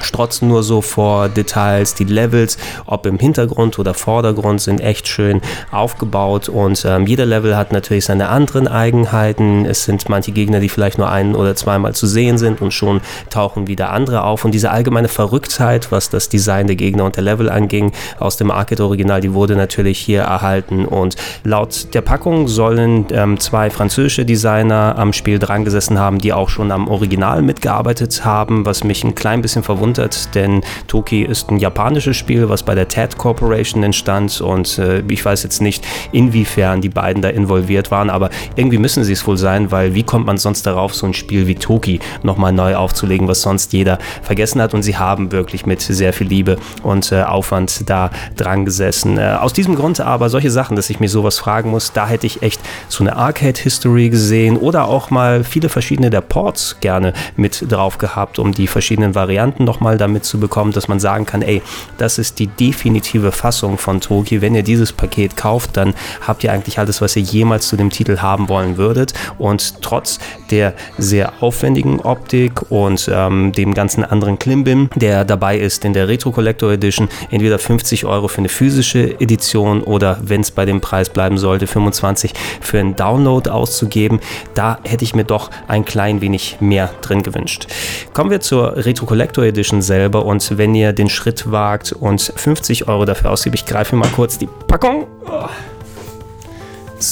strotzen 0.00 0.48
nur 0.48 0.62
so 0.62 0.80
vor 0.80 1.28
Details. 1.28 1.94
Die 1.94 2.04
Levels, 2.04 2.58
ob 2.86 3.06
im 3.06 3.18
Hintergrund 3.18 3.78
oder 3.78 3.94
Vordergrund, 3.94 4.60
sind 4.60 4.80
echt 4.80 5.08
schön 5.08 5.40
aufgebaut 5.70 6.48
und 6.48 6.84
ähm, 6.84 7.06
jeder 7.06 7.26
Level 7.26 7.56
hat 7.56 7.72
natürlich 7.72 8.04
seine 8.04 8.28
anderen 8.28 8.68
Eigenheiten. 8.68 9.66
Es 9.66 9.84
sind 9.84 10.08
manche 10.08 10.32
Gegner, 10.32 10.60
die 10.60 10.68
vielleicht 10.68 10.98
nur 10.98 11.10
ein 11.10 11.34
oder 11.34 11.54
zweimal 11.56 11.94
zu 11.94 12.06
sehen 12.06 12.38
sind 12.38 12.60
und 12.60 12.72
schon 12.72 13.00
tauchen 13.30 13.68
wieder 13.68 13.90
andere 13.90 14.24
auf. 14.24 14.44
Und 14.44 14.52
diese 14.52 14.70
allgemeine 14.70 15.08
Verrücktheit, 15.08 15.92
was 15.92 16.10
das 16.10 16.28
Design 16.28 16.66
der 16.66 16.76
Gegner 16.76 17.04
und 17.04 17.16
der 17.16 17.22
Level 17.22 17.50
anging, 17.50 17.92
aus 18.18 18.36
dem 18.36 18.50
Arcade-Original, 18.50 19.20
die 19.20 19.34
wurde 19.34 19.56
natürlich 19.56 19.98
hier 19.98 20.22
erhalten. 20.22 20.84
Und 20.86 21.16
laut 21.44 21.94
der 21.94 22.02
Packung 22.02 22.48
sollen 22.48 23.06
ähm, 23.10 23.38
zwei 23.40 23.70
französische 23.70 24.24
Designer 24.24 24.96
am 24.98 25.12
Spiel 25.12 25.38
dran 25.38 25.64
gesessen 25.64 25.98
haben, 25.98 26.18
die 26.18 26.32
auch 26.32 26.48
schon 26.48 26.72
am 26.72 26.88
Original 26.88 27.42
mitgearbeitet 27.42 28.24
haben, 28.24 28.66
was 28.66 28.84
mich 28.84 29.04
ein 29.04 29.14
klein 29.14 29.42
bisschen 29.42 29.62
verwundert 29.62 29.83
verwundert, 29.84 30.34
denn 30.34 30.62
Toki 30.86 31.22
ist 31.22 31.50
ein 31.50 31.58
japanisches 31.58 32.16
Spiel, 32.16 32.48
was 32.48 32.62
bei 32.62 32.74
der 32.74 32.88
TED 32.88 33.18
Corporation 33.18 33.82
entstand 33.82 34.40
und 34.40 34.78
äh, 34.78 35.02
ich 35.08 35.22
weiß 35.22 35.42
jetzt 35.42 35.60
nicht, 35.60 35.86
inwiefern 36.10 36.80
die 36.80 36.88
beiden 36.88 37.20
da 37.20 37.28
involviert 37.28 37.90
waren, 37.90 38.08
aber 38.08 38.30
irgendwie 38.56 38.78
müssen 38.78 39.04
sie 39.04 39.12
es 39.12 39.26
wohl 39.26 39.36
sein, 39.36 39.70
weil 39.70 39.94
wie 39.94 40.02
kommt 40.02 40.24
man 40.24 40.38
sonst 40.38 40.66
darauf, 40.66 40.94
so 40.94 41.06
ein 41.06 41.12
Spiel 41.12 41.46
wie 41.46 41.54
Toki 41.54 42.00
nochmal 42.22 42.52
neu 42.52 42.76
aufzulegen, 42.76 43.28
was 43.28 43.42
sonst 43.42 43.74
jeder 43.74 43.98
vergessen 44.22 44.62
hat 44.62 44.72
und 44.72 44.82
sie 44.82 44.96
haben 44.96 45.32
wirklich 45.32 45.66
mit 45.66 45.82
sehr 45.82 46.14
viel 46.14 46.28
Liebe 46.28 46.56
und 46.82 47.12
äh, 47.12 47.22
Aufwand 47.22 47.88
da 47.90 48.10
dran 48.36 48.64
gesessen. 48.64 49.18
Äh, 49.18 49.36
aus 49.38 49.52
diesem 49.52 49.74
Grund 49.74 50.00
aber 50.00 50.30
solche 50.30 50.50
Sachen, 50.50 50.76
dass 50.76 50.88
ich 50.88 50.98
mir 50.98 51.10
sowas 51.10 51.38
fragen 51.38 51.70
muss, 51.70 51.92
da 51.92 52.08
hätte 52.08 52.26
ich 52.26 52.42
echt 52.42 52.60
so 52.88 53.04
eine 53.04 53.16
Arcade-History 53.16 54.08
gesehen 54.08 54.56
oder 54.56 54.88
auch 54.88 55.10
mal 55.10 55.44
viele 55.44 55.68
verschiedene 55.68 56.08
der 56.08 56.22
Ports 56.22 56.76
gerne 56.80 57.12
mit 57.36 57.70
drauf 57.70 57.98
gehabt, 57.98 58.38
um 58.38 58.52
die 58.52 58.66
verschiedenen 58.66 59.14
Varianten 59.14 59.64
noch 59.64 59.73
nochmal 59.74 59.98
damit 59.98 60.24
zu 60.24 60.38
bekommen, 60.38 60.72
dass 60.72 60.86
man 60.86 61.00
sagen 61.00 61.26
kann, 61.26 61.42
ey, 61.42 61.60
das 61.98 62.18
ist 62.18 62.38
die 62.38 62.46
definitive 62.46 63.32
Fassung 63.32 63.76
von 63.76 64.00
Toki. 64.00 64.40
Wenn 64.40 64.54
ihr 64.54 64.62
dieses 64.62 64.92
Paket 64.92 65.36
kauft, 65.36 65.76
dann 65.76 65.94
habt 66.24 66.44
ihr 66.44 66.52
eigentlich 66.52 66.78
alles, 66.78 67.00
was 67.00 67.16
ihr 67.16 67.22
jemals 67.22 67.66
zu 67.68 67.76
dem 67.76 67.90
Titel 67.90 68.18
haben 68.18 68.48
wollen 68.48 68.76
würdet. 68.76 69.14
Und 69.36 69.82
trotz 69.82 70.20
der 70.50 70.74
sehr 70.96 71.42
aufwendigen 71.42 72.00
Optik 72.00 72.70
und 72.70 73.10
ähm, 73.12 73.50
dem 73.52 73.74
ganzen 73.74 74.04
anderen 74.04 74.38
Klimbim, 74.38 74.90
der 74.94 75.24
dabei 75.24 75.58
ist 75.58 75.84
in 75.84 75.92
der 75.92 76.06
Retro 76.06 76.30
Collector 76.30 76.70
Edition, 76.70 77.08
entweder 77.30 77.58
50 77.58 78.04
Euro 78.04 78.28
für 78.28 78.38
eine 78.38 78.48
physische 78.48 79.20
Edition 79.20 79.82
oder 79.82 80.18
wenn 80.22 80.42
es 80.42 80.52
bei 80.52 80.64
dem 80.64 80.80
Preis 80.80 81.08
bleiben 81.08 81.36
sollte, 81.36 81.66
25 81.66 82.32
für 82.60 82.78
einen 82.78 82.94
Download 82.94 83.50
auszugeben, 83.50 84.20
da 84.54 84.78
hätte 84.84 85.02
ich 85.02 85.16
mir 85.16 85.24
doch 85.24 85.50
ein 85.66 85.84
klein 85.84 86.20
wenig 86.20 86.58
mehr 86.60 86.90
drin 87.02 87.24
gewünscht. 87.24 87.66
Kommen 88.12 88.30
wir 88.30 88.40
zur 88.40 88.76
Retro 88.76 89.06
Collector 89.06 89.44
Edition 89.44 89.63
Edition 89.64 89.80
selber. 89.82 90.26
Und 90.26 90.58
wenn 90.58 90.74
ihr 90.74 90.92
den 90.92 91.08
Schritt 91.08 91.50
wagt 91.50 91.92
und 91.92 92.20
50 92.20 92.86
Euro 92.86 93.04
dafür 93.06 93.30
ausgibt, 93.30 93.54
ich 93.56 93.64
greife 93.64 93.96
mal 93.96 94.08
kurz 94.14 94.36
die 94.38 94.48
Packung. 94.66 95.06
Oh. 95.26 95.48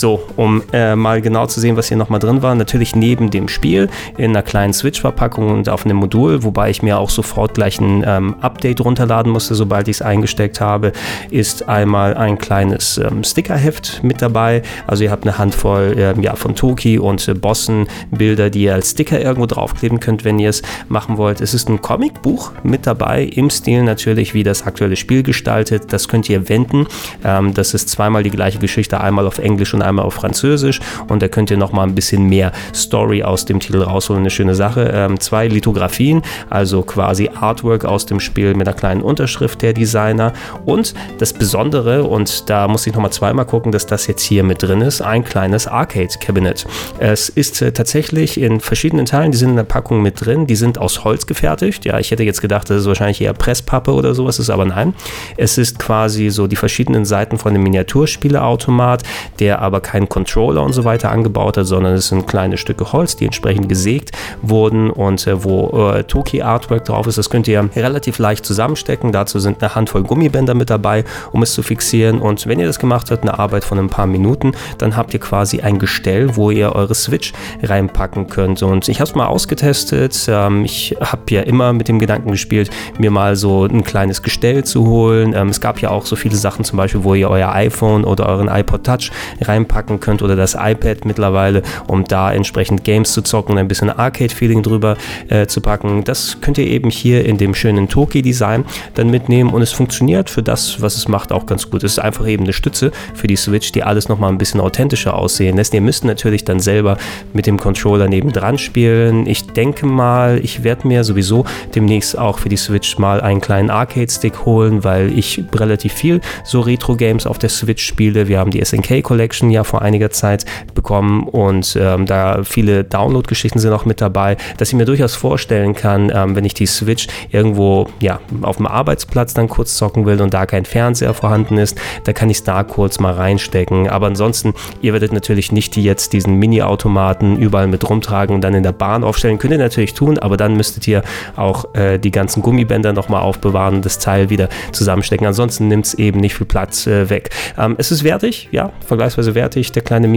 So, 0.01 0.23
um 0.37 0.63
äh, 0.73 0.97
mal 0.97 1.21
genau 1.21 1.47
zu 1.47 1.61
sehen, 1.61 1.77
was 1.77 1.89
hier 1.89 1.97
nochmal 1.97 2.19
drin 2.19 2.43
war. 2.43 2.55
Natürlich 2.55 2.97
neben 2.97 3.31
dem 3.31 3.49
Spiel 3.49 3.89
in 4.17 4.31
einer 4.31 4.43
kleinen 4.43 4.73
Switch-Verpackung 4.73 5.51
und 5.51 5.69
auf 5.69 5.85
einem 5.85 5.99
Modul, 5.99 6.43
wobei 6.45 6.71
ich 6.71 6.83
mir 6.83 6.99
auch 6.99 7.11
sofort 7.11 7.55
gleich 7.55 7.81
ein 7.81 8.03
ähm, 8.07 8.37
Update 8.41 8.81
runterladen 8.81 9.31
musste, 9.31 9.55
sobald 9.55 9.89
ich 9.89 9.97
es 9.97 10.03
eingesteckt 10.03 10.61
habe, 10.61 10.93
ist 11.31 11.69
einmal 11.69 12.15
ein 12.15 12.39
kleines 12.39 12.99
ähm, 12.99 13.23
Stickerheft 13.23 14.03
mit 14.03 14.23
dabei. 14.23 14.63
Also 14.87 15.05
ihr 15.05 15.11
habt 15.11 15.25
eine 15.25 15.39
Handvoll 15.39 15.95
äh, 15.97 16.21
ja, 16.21 16.37
von 16.37 16.55
Toki 16.55 16.99
und 16.99 17.27
äh, 17.29 17.35
Bossen-Bilder, 17.35 18.49
die 18.51 18.63
ihr 18.63 18.75
als 18.75 18.93
Sticker 18.93 19.21
irgendwo 19.21 19.47
draufkleben 19.47 20.01
könnt, 20.01 20.25
wenn 20.25 20.39
ihr 20.39 20.51
es 20.51 20.63
machen 20.89 21.19
wollt. 21.19 21.41
Es 21.41 21.53
ist 21.53 21.69
ein 21.69 21.83
Comicbuch 21.83 22.53
mit 22.63 22.87
dabei, 22.87 23.25
im 23.25 23.51
Stil 23.51 23.83
natürlich, 23.83 24.33
wie 24.33 24.43
das 24.43 24.67
aktuelle 24.67 24.97
Spiel 24.97 25.23
gestaltet. 25.23 25.93
Das 25.93 26.09
könnt 26.09 26.31
ihr 26.31 26.49
wenden. 26.49 26.87
Ähm, 27.25 27.53
das 27.53 27.75
ist 27.75 27.91
zweimal 27.91 28.23
die 28.23 28.31
gleiche 28.31 28.59
Geschichte, 28.59 29.01
einmal 29.01 29.27
auf 29.27 29.39
Englisch 29.39 29.75
und 29.75 29.82
einmal 29.83 30.05
auf 30.05 30.15
Französisch 30.15 30.81
und 31.09 31.23
da 31.23 31.29
könnt 31.29 31.51
ihr 31.51 31.57
noch 31.57 31.73
mal 31.73 31.83
ein 31.83 31.95
bisschen 31.95 32.29
mehr 32.29 32.53
Story 32.75 33.23
aus 33.23 33.45
dem 33.45 33.61
Titel 33.61 33.83
rausholen. 33.83 34.23
Eine 34.23 34.31
schöne 34.31 34.55
Sache. 34.55 34.91
Ähm, 34.95 35.21
zwei 35.21 35.49
Lithografien, 35.49 36.23
also 36.51 36.83
quasi 36.83 37.31
Artwork 37.35 37.85
aus 37.85 38.07
dem 38.07 38.21
Spiel 38.21 38.55
mit 38.55 38.69
einer 38.69 38.77
kleinen 38.77 39.03
Unterschrift 39.03 39.63
der 39.63 39.73
Designer 39.73 40.33
und 40.65 40.95
das 41.19 41.33
Besondere 41.33 42.05
und 42.05 42.49
da 42.49 42.69
muss 42.69 42.87
ich 42.87 42.95
noch 42.95 43.03
mal 43.03 43.11
zweimal 43.11 43.47
gucken, 43.47 43.73
dass 43.73 43.87
das 43.87 44.07
jetzt 44.07 44.23
hier 44.23 44.45
mit 44.45 44.63
drin 44.63 44.81
ist, 44.81 45.03
ein 45.03 45.25
kleines 45.25 45.67
Arcade 45.67 46.09
Cabinet. 46.21 46.67
Es 46.99 47.29
ist 47.29 47.63
äh, 47.63 47.73
tatsächlich 47.73 48.41
in 48.41 48.61
verschiedenen 48.61 49.07
Teilen, 49.07 49.33
die 49.33 49.39
sind 49.39 49.51
in 49.51 49.57
der 49.57 49.65
Packung 49.65 50.03
mit 50.03 50.25
drin, 50.25 50.47
die 50.47 50.57
sind 50.57 50.79
aus 50.79 51.05
Holz 51.05 51.27
gefertigt. 51.27 51.85
Ja, 51.85 51.99
ich 51.99 52.11
hätte 52.11 52.23
jetzt 52.23 52.41
gedacht, 52.41 52.71
das 52.71 52.83
ist 52.83 52.87
wahrscheinlich 52.87 53.21
eher 53.21 53.33
Presspappe 53.33 53.93
oder 53.93 54.15
sowas, 54.15 54.39
ist 54.39 54.51
aber 54.51 54.65
nein. 54.65 54.95
Es 55.37 55.59
ist 55.59 55.79
quasi 55.79 56.31
so 56.31 56.47
die 56.47 56.57
verschiedenen 56.57 57.05
Seiten 57.05 57.39
von 57.39 57.55
einem 57.55 57.63
Miniaturspieleautomat, 57.63 59.03
der 59.39 59.61
aber 59.61 59.72
keinen 59.81 60.09
Controller 60.09 60.63
und 60.63 60.73
so 60.73 60.85
weiter 60.85 61.11
angebaut 61.11 61.57
hat, 61.57 61.67
sondern 61.67 61.95
es 61.95 62.09
sind 62.09 62.27
kleine 62.27 62.57
Stücke 62.57 62.93
Holz, 62.93 63.17
die 63.17 63.25
entsprechend 63.25 63.69
gesägt 63.69 64.13
wurden 64.43 64.91
und 64.91 65.27
äh, 65.27 65.45
wo 65.45 65.91
äh, 65.91 66.05
Toki 66.05 66.43
Artwork 66.43 66.85
drauf 66.85 67.07
ist. 67.07 67.19
Das 67.19 67.31
könnt 67.31 67.49
ihr 67.49 67.69
relativ 67.75 68.19
leicht 68.19 68.45
zusammenstecken. 68.45 69.13
Dazu 69.13 69.39
sind 69.39 69.63
eine 69.63 69.75
Handvoll 69.75 70.03
Gummibänder 70.03 70.55
mit 70.55 70.71
dabei, 70.71 71.05
um 71.33 71.43
es 71.43 71.55
zu 71.55 71.63
fixieren. 71.63 72.21
Und 72.21 72.47
wenn 72.47 72.59
ihr 72.59 72.67
das 72.67 72.79
gemacht 72.79 73.11
habt, 73.11 73.23
eine 73.23 73.39
Arbeit 73.39 73.65
von 73.65 73.79
ein 73.79 73.89
paar 73.89 74.07
Minuten, 74.07 74.53
dann 74.79 74.97
habt 74.97 75.15
ihr 75.15 75.21
quasi 75.21 75.61
ein 75.61 75.79
Gestell, 75.79 76.37
wo 76.37 76.51
ihr 76.51 76.75
eure 76.75 76.95
Switch 76.95 77.33
reinpacken 77.63 78.29
könnt. 78.29 78.63
Und 78.63 78.89
ich 78.89 79.01
habe 79.01 79.09
es 79.09 79.15
mal 79.15 79.27
ausgetestet. 79.27 80.27
Ähm, 80.29 80.65
ich 80.65 80.97
habe 81.01 81.23
ja 81.31 81.43
immer 81.43 81.73
mit 81.73 81.89
dem 81.89 81.99
Gedanken 81.99 82.31
gespielt, 82.31 82.71
mir 82.99 83.11
mal 83.11 83.37
so 83.37 83.65
ein 83.65 83.85
kleines 83.85 84.23
Gestell 84.23 84.65
zu 84.65 84.87
holen. 84.87 85.35
Ähm, 85.35 85.49
es 85.49 85.61
gab 85.61 85.81
ja 85.81 85.91
auch 85.91 86.07
so 86.07 86.17
viele 86.17 86.37
Sachen, 86.37 86.65
zum 86.65 86.77
Beispiel, 86.77 87.05
wo 87.05 87.15
ihr 87.15 87.29
euer 87.29 87.53
iPhone 87.53 88.05
oder 88.05 88.27
euren 88.27 88.49
iPod 88.49 88.85
Touch 88.85 89.11
rein 89.43 89.52
reinpacken 89.53 90.01
könnt 90.01 90.23
oder 90.23 90.37
das 90.37 90.55
iPad 90.55 91.05
mittlerweile, 91.05 91.63
um 91.87 92.05
da 92.05 92.33
entsprechend 92.33 92.85
Games 92.85 93.13
zu 93.13 93.23
zocken 93.23 93.53
und 93.53 93.59
ein 93.59 93.69
bisschen 93.69 93.91
Arcade-Feeling 93.91 94.63
drüber 94.63 94.97
äh, 95.29 95.47
zu 95.47 95.61
packen. 95.61 96.05
Das 96.05 96.39
könnt 96.41 96.59
ihr 96.59 96.67
eben 96.67 96.91
hier 96.91 97.25
in 97.25 97.37
dem 97.37 97.55
schönen 97.55 97.89
Toki-Design 97.89 98.65
dann 98.95 99.11
mitnehmen 99.11 99.51
und 99.51 99.63
es 99.63 99.73
funktioniert 99.73 100.31
für 100.31 100.43
das, 100.43 100.81
was 100.81 100.97
es 100.97 101.09
macht, 101.09 101.33
auch 101.33 101.47
ganz 101.47 101.71
gut. 101.71 101.85
Es 101.85 101.93
ist 101.93 101.99
einfach 101.99 102.27
eben 102.27 102.45
eine 102.45 102.53
Stütze 102.53 102.93
für 103.15 103.27
die 103.27 103.37
Switch, 103.37 103.73
die 103.73 103.83
alles 103.83 104.09
nochmal 104.09 104.31
ein 104.31 104.39
bisschen 104.39 104.61
authentischer 104.61 105.15
aussehen 105.15 105.57
lässt. 105.57 105.75
Ihr 105.75 105.81
müsst 105.81 106.05
natürlich 106.05 106.45
dann 106.45 106.61
selber 106.61 106.97
mit 107.33 107.47
dem 107.47 107.59
Controller 107.59 108.09
nebendran 108.09 108.59
spielen. 108.59 109.27
Ich 109.27 109.47
denke 109.47 109.87
mal, 109.87 110.41
ich 110.43 110.65
werde 110.65 110.89
mir 110.89 111.05
sowieso 111.05 111.45
demnächst 111.75 112.19
auch 112.19 112.39
für 112.39 112.49
die 112.49 112.57
Switch 112.57 112.99
mal 112.99 113.21
einen 113.21 113.41
kleinen 113.41 113.71
Arcade-Stick 113.71 114.47
holen, 114.47 114.85
weil 114.85 115.17
ich 115.17 115.45
relativ 115.55 115.93
viel 115.93 116.21
so 116.45 116.61
Retro-Games 116.61 117.27
auf 117.27 117.39
der 117.39 117.51
Switch 117.51 117.85
spiele. 117.85 118.29
Wir 118.29 118.39
haben 118.39 118.51
die 118.51 118.65
SNK 118.65 119.03
Collection 119.03 119.42
Collection 119.43 119.51
ja 119.51 119.65
vor 119.65 119.83
einiger 119.83 120.11
Zeit 120.11 120.45
bekommen 120.83 121.23
und 121.29 121.79
ähm, 121.81 122.07
da 122.07 122.43
viele 122.43 122.83
Download-Geschichten 122.83 123.61
sind 123.61 123.73
auch 123.73 123.85
mit 123.85 124.01
dabei, 124.01 124.37
dass 124.59 124.69
ich 124.69 124.75
mir 124.75 124.85
durchaus 124.85 125.15
vorstellen 125.15 125.75
kann, 125.75 126.11
ähm, 126.13 126.35
wenn 126.35 126.45
ich 126.45 126.55
die 126.55 126.67
Switch 126.67 127.07
irgendwo 127.31 127.87
ja, 128.01 128.19
auf 128.43 128.57
dem 128.57 128.67
Arbeitsplatz 128.67 129.33
dann 129.33 129.49
kurz 129.49 129.77
zocken 129.77 130.07
will 130.07 130.21
und 130.21 130.35
da 130.35 130.45
kein 130.45 130.65
Fernseher 130.65 131.15
vorhanden 131.15 131.57
ist, 131.59 131.81
da 132.05 132.13
kann 132.13 132.31
ich 132.31 132.39
es 132.39 132.45
da 132.45 132.65
kurz 132.65 132.99
mal 132.99 133.13
reinstecken. 133.13 133.89
Aber 133.89 134.09
ansonsten, 134.09 134.55
ihr 134.81 134.93
werdet 134.93 135.13
natürlich 135.13 135.53
nicht 135.53 135.77
jetzt 135.77 136.13
diesen 136.13 136.35
Mini-Automaten 136.35 137.39
überall 137.39 137.69
mit 137.69 137.89
rumtragen 137.89 138.35
und 138.35 138.43
dann 138.43 138.55
in 138.55 138.65
der 138.65 138.73
Bahn 138.73 139.05
aufstellen. 139.05 139.39
Könnt 139.39 139.53
ihr 139.53 139.59
natürlich 139.59 139.95
tun, 139.95 140.19
aber 140.19 140.37
dann 140.37 140.57
müsstet 140.57 140.89
ihr 140.89 141.03
auch 141.37 141.75
äh, 141.75 141.99
die 141.99 142.11
ganzen 142.11 142.43
Gummibänder 142.43 142.93
nochmal 142.93 143.23
aufbewahren 143.23 143.77
und 143.77 143.85
das 143.85 144.01
Teil 144.01 144.31
wieder 144.31 144.49
zusammenstecken. 144.73 145.27
Ansonsten 145.27 145.69
nimmt 145.69 145.87
es 145.87 145.95
eben 145.95 146.19
nicht 146.19 146.35
viel 146.35 146.47
Platz 146.47 146.87
äh, 146.89 147.09
weg. 147.09 147.31
Ähm, 147.57 147.77
es 147.79 147.93
ist 147.93 148.03
wertig, 148.03 148.49
ja, 148.51 148.73
vergleichsweise 148.85 149.35
wertig, 149.37 149.71
der 149.71 149.83
kleine 149.83 150.09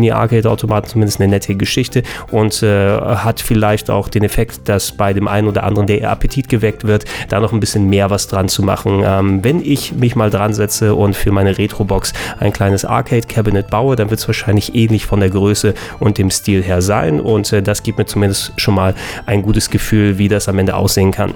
Mini-Arcade-Automat, 0.55 0.89
zumindest 0.89 1.19
eine 1.19 1.29
nette 1.29 1.55
Geschichte 1.55 2.03
und 2.31 2.63
äh, 2.63 2.99
hat 2.99 3.39
vielleicht 3.39 3.89
auch 3.89 4.07
den 4.09 4.23
Effekt, 4.23 4.67
dass 4.67 4.91
bei 4.91 5.13
dem 5.13 5.27
einen 5.27 5.47
oder 5.47 5.63
anderen 5.63 5.87
der 5.87 6.09
Appetit 6.09 6.49
geweckt 6.49 6.85
wird, 6.85 7.05
da 7.29 7.39
noch 7.39 7.53
ein 7.53 7.59
bisschen 7.59 7.89
mehr 7.89 8.09
was 8.09 8.27
dran 8.27 8.47
zu 8.47 8.63
machen. 8.63 9.03
Ähm, 9.05 9.43
wenn 9.43 9.61
ich 9.61 9.93
mich 9.93 10.15
mal 10.15 10.29
dran 10.29 10.53
setze 10.53 10.95
und 10.95 11.15
für 11.15 11.31
meine 11.31 11.57
Retro-Box 11.57 12.13
ein 12.39 12.53
kleines 12.53 12.85
Arcade-Cabinet 12.85 13.69
baue, 13.69 13.95
dann 13.95 14.09
wird 14.09 14.19
es 14.19 14.27
wahrscheinlich 14.27 14.75
ähnlich 14.75 15.05
von 15.05 15.19
der 15.19 15.29
Größe 15.29 15.73
und 15.99 16.17
dem 16.17 16.29
Stil 16.29 16.63
her 16.63 16.81
sein 16.81 17.19
und 17.19 17.51
äh, 17.51 17.61
das 17.61 17.83
gibt 17.83 17.97
mir 17.97 18.05
zumindest 18.05 18.53
schon 18.57 18.75
mal 18.75 18.95
ein 19.25 19.41
gutes 19.41 19.69
Gefühl, 19.69 20.17
wie 20.17 20.27
das 20.27 20.47
am 20.47 20.59
Ende 20.59 20.75
aussehen 20.75 21.11
kann. 21.11 21.33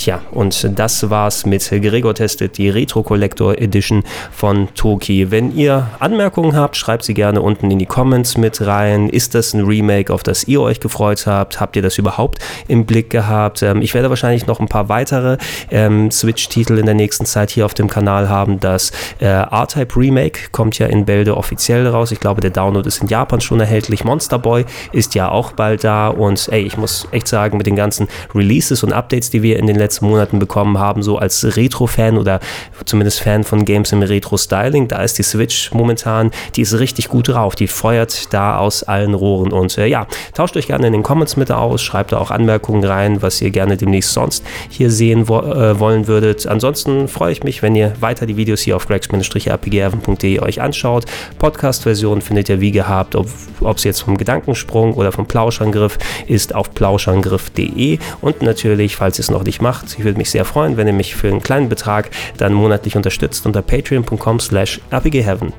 Tja, 0.00 0.22
und 0.30 0.78
das 0.78 1.10
war's 1.10 1.44
mit 1.44 1.68
Gregor 1.68 2.14
Testet, 2.14 2.56
die 2.56 2.70
Retro 2.70 3.02
Collector 3.02 3.58
Edition 3.58 4.02
von 4.32 4.74
Toki. 4.74 5.30
Wenn 5.30 5.54
ihr 5.54 5.88
Anmerkungen 5.98 6.56
habt, 6.56 6.78
schreibt 6.78 7.04
sie 7.04 7.12
gerne 7.12 7.42
unten 7.42 7.70
in 7.70 7.78
die 7.78 7.84
Comments 7.84 8.38
mit 8.38 8.62
rein. 8.62 9.10
Ist 9.10 9.34
das 9.34 9.52
ein 9.52 9.66
Remake, 9.66 10.10
auf 10.10 10.22
das 10.22 10.44
ihr 10.44 10.62
euch 10.62 10.80
gefreut 10.80 11.26
habt? 11.26 11.60
Habt 11.60 11.76
ihr 11.76 11.82
das 11.82 11.98
überhaupt 11.98 12.38
im 12.66 12.86
Blick 12.86 13.10
gehabt? 13.10 13.62
Ähm, 13.62 13.82
ich 13.82 13.92
werde 13.92 14.08
wahrscheinlich 14.08 14.46
noch 14.46 14.58
ein 14.58 14.68
paar 14.68 14.88
weitere 14.88 15.36
ähm, 15.70 16.10
Switch-Titel 16.10 16.78
in 16.78 16.86
der 16.86 16.94
nächsten 16.94 17.26
Zeit 17.26 17.50
hier 17.50 17.66
auf 17.66 17.74
dem 17.74 17.88
Kanal 17.88 18.30
haben. 18.30 18.58
Das 18.58 18.92
äh, 19.18 19.26
R-Type 19.26 20.00
Remake 20.00 20.48
kommt 20.50 20.78
ja 20.78 20.86
in 20.86 21.04
Bälde 21.04 21.36
offiziell 21.36 21.86
raus. 21.86 22.10
Ich 22.10 22.20
glaube, 22.20 22.40
der 22.40 22.52
Download 22.52 22.88
ist 22.88 23.02
in 23.02 23.08
Japan 23.08 23.42
schon 23.42 23.60
erhältlich. 23.60 24.02
Monster 24.04 24.38
Boy 24.38 24.64
ist 24.92 25.14
ja 25.14 25.28
auch 25.28 25.52
bald 25.52 25.84
da. 25.84 26.08
Und 26.08 26.48
ey, 26.50 26.62
ich 26.62 26.78
muss 26.78 27.06
echt 27.10 27.28
sagen, 27.28 27.58
mit 27.58 27.66
den 27.66 27.76
ganzen 27.76 28.08
Releases 28.34 28.82
und 28.82 28.94
Updates, 28.94 29.28
die 29.28 29.42
wir 29.42 29.58
in 29.58 29.66
den 29.66 29.76
letzten 29.76 29.89
letzten 29.90 30.06
Monaten 30.06 30.38
bekommen 30.38 30.78
haben, 30.78 31.02
so 31.02 31.18
als 31.18 31.56
Retro-Fan 31.56 32.16
oder 32.16 32.38
zumindest 32.84 33.20
Fan 33.20 33.42
von 33.42 33.64
Games 33.64 33.90
im 33.90 34.02
Retro-Styling. 34.02 34.86
Da 34.86 35.02
ist 35.02 35.18
die 35.18 35.24
Switch 35.24 35.72
momentan, 35.72 36.30
die 36.54 36.62
ist 36.62 36.78
richtig 36.78 37.08
gut 37.08 37.26
drauf. 37.28 37.56
Die 37.56 37.66
feuert 37.66 38.32
da 38.32 38.58
aus 38.58 38.84
allen 38.84 39.14
Rohren. 39.14 39.52
Und 39.52 39.76
äh, 39.78 39.86
ja, 39.86 40.06
tauscht 40.32 40.56
euch 40.56 40.68
gerne 40.68 40.86
in 40.86 40.92
den 40.92 41.02
Comments 41.02 41.36
mit 41.36 41.50
aus, 41.50 41.82
schreibt 41.82 42.12
da 42.12 42.18
auch 42.18 42.30
Anmerkungen 42.30 42.84
rein, 42.84 43.20
was 43.20 43.42
ihr 43.42 43.50
gerne 43.50 43.76
demnächst 43.76 44.12
sonst 44.12 44.44
hier 44.68 44.92
sehen 44.92 45.28
wo 45.28 45.40
äh, 45.40 45.80
wollen 45.80 46.06
würdet. 46.06 46.46
Ansonsten 46.46 47.08
freue 47.08 47.32
ich 47.32 47.42
mich, 47.42 47.60
wenn 47.62 47.74
ihr 47.74 47.92
weiter 47.98 48.26
die 48.26 48.36
Videos 48.36 48.60
hier 48.60 48.76
auf 48.76 48.86
gregs-rpgheaven.de 48.86 50.38
euch 50.38 50.60
anschaut. 50.60 51.06
Podcast-Version 51.40 52.20
findet 52.20 52.48
ihr 52.48 52.60
wie 52.60 52.70
gehabt, 52.70 53.16
ob 53.16 53.76
es 53.76 53.82
jetzt 53.82 54.02
vom 54.02 54.16
Gedankensprung 54.16 54.94
oder 54.94 55.10
vom 55.10 55.26
Plauschangriff 55.26 55.98
ist, 56.28 56.54
auf 56.54 56.72
plauschangriff.de 56.74 57.98
und 58.20 58.42
natürlich, 58.42 58.94
falls 58.94 59.18
ihr 59.18 59.24
es 59.24 59.30
noch 59.30 59.42
nicht 59.42 59.60
macht, 59.60 59.79
macht. 59.80 59.98
Ich 59.98 60.04
würde 60.04 60.18
mich 60.18 60.30
sehr 60.30 60.44
freuen, 60.44 60.76
wenn 60.76 60.86
ihr 60.86 60.92
mich 60.92 61.14
für 61.14 61.28
einen 61.28 61.42
kleinen 61.42 61.68
Betrag 61.68 62.10
dann 62.36 62.52
monatlich 62.52 62.96
unterstützt 62.96 63.46
unter 63.46 63.62
patreon.com 63.62 64.40
slash. 64.40 64.80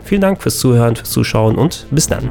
Vielen 0.03 0.21
Dank 0.21 0.41
fürs 0.41 0.59
Zuhören, 0.59 0.95
fürs 0.95 1.11
Zuschauen 1.11 1.55
und 1.55 1.85
bis 1.91 2.07
dann. 2.07 2.29